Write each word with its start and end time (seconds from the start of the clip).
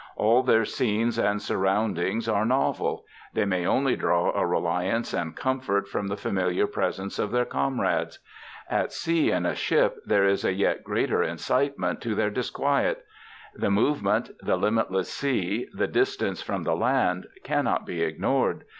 All 0.15 0.41
their 0.41 0.65
scenes 0.65 1.19
and 1.19 1.39
surroundings 1.39 2.27
are 2.27 2.43
novel; 2.43 3.05
they 3.35 3.45
may 3.45 3.67
only 3.67 3.95
draw 3.95 4.31
a 4.33 4.47
reliance 4.47 5.13
and 5.13 5.35
comfort 5.35 5.87
from 5.87 6.07
the 6.07 6.17
familiar 6.17 6.65
presence 6.65 7.19
of 7.19 7.29
their 7.29 7.45
comrades. 7.45 8.17
At 8.67 8.91
sea 8.91 9.29
in 9.29 9.45
a 9.45 9.53
ship 9.53 9.97
there 10.03 10.25
is 10.25 10.43
a 10.43 10.53
yet 10.53 10.83
greater 10.83 11.21
incitement 11.21 12.01
to 12.01 12.15
their 12.15 12.31
disquiet. 12.31 13.05
The 13.53 13.69
movement, 13.69 14.31
the 14.41 14.57
limitless 14.57 15.13
sea, 15.13 15.67
the 15.71 15.85
distance 15.85 16.41
from 16.41 16.63
the 16.63 16.75
land, 16.75 17.27
cannot 17.43 17.85
be 17.85 18.01
ignored. 18.01 18.63